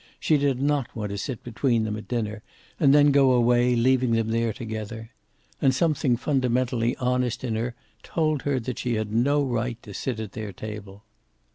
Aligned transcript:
She 0.19 0.37
did 0.39 0.59
not 0.59 0.95
want 0.95 1.11
to 1.11 1.17
sit 1.19 1.43
between 1.43 1.83
them 1.83 1.95
at 1.95 2.07
dinner, 2.07 2.41
and 2.79 2.91
then 2.91 3.11
go 3.11 3.33
away, 3.33 3.75
leaving 3.75 4.13
them 4.13 4.29
there 4.29 4.51
together. 4.51 5.11
And 5.61 5.75
something 5.75 6.17
fundamentally 6.17 6.95
honest 6.95 7.43
in 7.43 7.53
her 7.53 7.75
told 8.01 8.41
her 8.41 8.59
that 8.61 8.79
she 8.79 8.95
had 8.95 9.13
no 9.13 9.43
right 9.43 9.79
to 9.83 9.93
sit 9.93 10.19
at 10.19 10.31
their 10.31 10.53
table. 10.53 11.03